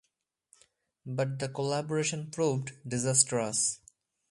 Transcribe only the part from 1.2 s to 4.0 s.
the collaboration proved disastrous.